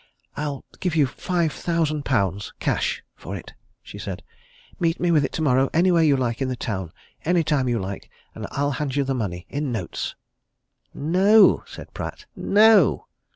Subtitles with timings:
[0.35, 3.53] "I'll give you five thousand pounds cash for it,"
[3.83, 4.23] she said.
[4.79, 6.91] "Meet me with it tomorrow anywhere you like in the town
[7.23, 10.15] any time you like and I'll hand you the money in notes."
[10.91, 12.25] "No!" said Pratt.
[12.35, 13.05] "No!"